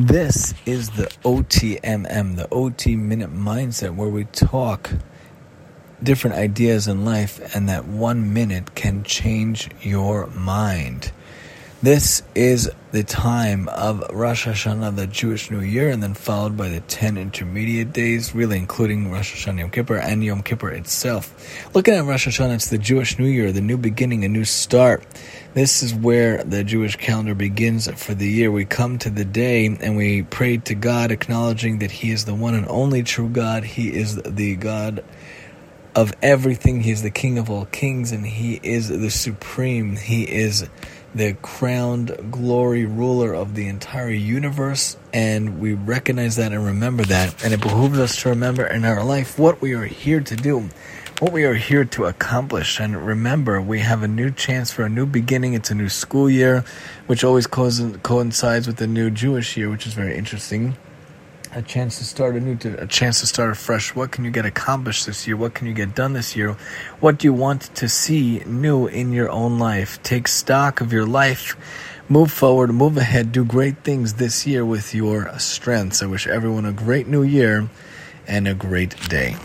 This 0.00 0.54
is 0.64 0.90
the 0.90 1.06
OTMM, 1.24 2.36
the 2.36 2.48
OT 2.52 2.94
Minute 2.94 3.34
Mindset, 3.34 3.96
where 3.96 4.08
we 4.08 4.26
talk 4.26 4.92
different 6.00 6.36
ideas 6.36 6.86
in 6.86 7.04
life, 7.04 7.52
and 7.52 7.68
that 7.68 7.84
one 7.84 8.32
minute 8.32 8.76
can 8.76 9.02
change 9.02 9.68
your 9.82 10.28
mind. 10.28 11.10
This 11.80 12.24
is 12.34 12.68
the 12.90 13.04
time 13.04 13.68
of 13.68 14.02
Rosh 14.12 14.48
Hashanah, 14.48 14.96
the 14.96 15.06
Jewish 15.06 15.48
New 15.48 15.60
Year, 15.60 15.90
and 15.90 16.02
then 16.02 16.12
followed 16.12 16.56
by 16.56 16.68
the 16.68 16.80
10 16.80 17.16
intermediate 17.16 17.92
days, 17.92 18.34
really 18.34 18.58
including 18.58 19.12
Rosh 19.12 19.46
Hashanah 19.46 19.60
Yom 19.60 19.70
Kippur 19.70 19.96
and 19.96 20.24
Yom 20.24 20.42
Kippur 20.42 20.70
itself. 20.70 21.32
Looking 21.76 21.94
at 21.94 22.04
Rosh 22.04 22.26
Hashanah, 22.26 22.56
it's 22.56 22.70
the 22.70 22.78
Jewish 22.78 23.20
New 23.20 23.28
Year, 23.28 23.52
the 23.52 23.60
new 23.60 23.76
beginning, 23.76 24.24
a 24.24 24.28
new 24.28 24.44
start. 24.44 25.04
This 25.54 25.84
is 25.84 25.94
where 25.94 26.42
the 26.42 26.64
Jewish 26.64 26.96
calendar 26.96 27.36
begins 27.36 27.88
for 27.92 28.12
the 28.12 28.28
year. 28.28 28.50
We 28.50 28.64
come 28.64 28.98
to 28.98 29.10
the 29.10 29.24
day 29.24 29.64
and 29.66 29.96
we 29.96 30.22
pray 30.24 30.56
to 30.56 30.74
God, 30.74 31.12
acknowledging 31.12 31.78
that 31.78 31.92
He 31.92 32.10
is 32.10 32.24
the 32.24 32.34
one 32.34 32.56
and 32.56 32.66
only 32.68 33.04
true 33.04 33.28
God. 33.28 33.62
He 33.62 33.94
is 33.94 34.16
the 34.16 34.56
God 34.56 35.04
of 35.98 36.14
everything. 36.22 36.80
He 36.80 36.92
is 36.92 37.02
the 37.02 37.10
King 37.10 37.38
of 37.38 37.50
all 37.50 37.64
kings, 37.64 38.12
and 38.12 38.24
He 38.24 38.60
is 38.62 38.88
the 38.88 39.10
supreme. 39.10 39.96
He 39.96 40.22
is 40.22 40.68
the 41.12 41.32
crowned 41.42 42.16
glory 42.30 42.84
ruler 42.84 43.34
of 43.34 43.56
the 43.56 43.66
entire 43.66 44.10
universe, 44.10 44.96
and 45.12 45.58
we 45.58 45.74
recognize 45.74 46.36
that 46.36 46.52
and 46.52 46.64
remember 46.64 47.02
that. 47.06 47.44
And 47.44 47.52
it 47.52 47.60
behooves 47.60 47.98
us 47.98 48.22
to 48.22 48.28
remember 48.28 48.64
in 48.64 48.84
our 48.84 49.02
life 49.02 49.40
what 49.40 49.60
we 49.60 49.72
are 49.72 49.86
here 49.86 50.20
to 50.20 50.36
do, 50.36 50.68
what 51.18 51.32
we 51.32 51.42
are 51.44 51.54
here 51.54 51.84
to 51.84 52.04
accomplish. 52.04 52.78
And 52.78 53.04
remember, 53.04 53.60
we 53.60 53.80
have 53.80 54.04
a 54.04 54.08
new 54.08 54.30
chance 54.30 54.70
for 54.70 54.84
a 54.84 54.88
new 54.88 55.04
beginning. 55.04 55.54
It's 55.54 55.72
a 55.72 55.74
new 55.74 55.88
school 55.88 56.30
year, 56.30 56.64
which 57.08 57.24
always 57.24 57.48
coincides 57.48 58.68
with 58.68 58.76
the 58.76 58.86
new 58.86 59.10
Jewish 59.10 59.56
year, 59.56 59.68
which 59.68 59.84
is 59.84 59.94
very 59.94 60.16
interesting 60.16 60.76
a 61.54 61.62
chance 61.62 61.98
to 61.98 62.04
start 62.04 62.36
a 62.36 62.40
new, 62.40 62.58
a 62.78 62.86
chance 62.86 63.20
to 63.20 63.26
start 63.26 63.50
afresh. 63.50 63.94
What 63.94 64.10
can 64.10 64.24
you 64.24 64.30
get 64.30 64.44
accomplished 64.44 65.06
this 65.06 65.26
year? 65.26 65.36
What 65.36 65.54
can 65.54 65.66
you 65.66 65.74
get 65.74 65.94
done 65.94 66.12
this 66.12 66.36
year? 66.36 66.56
What 67.00 67.18
do 67.18 67.26
you 67.26 67.32
want 67.32 67.74
to 67.76 67.88
see 67.88 68.40
new 68.46 68.86
in 68.86 69.12
your 69.12 69.30
own 69.30 69.58
life? 69.58 70.02
Take 70.02 70.28
stock 70.28 70.80
of 70.80 70.92
your 70.92 71.06
life. 71.06 71.56
Move 72.08 72.32
forward, 72.32 72.72
move 72.72 72.96
ahead, 72.96 73.32
do 73.32 73.44
great 73.44 73.84
things 73.84 74.14
this 74.14 74.46
year 74.46 74.64
with 74.64 74.94
your 74.94 75.30
strengths. 75.38 76.02
I 76.02 76.06
wish 76.06 76.26
everyone 76.26 76.64
a 76.64 76.72
great 76.72 77.06
new 77.06 77.22
year 77.22 77.68
and 78.26 78.48
a 78.48 78.54
great 78.54 78.96
day. 79.08 79.36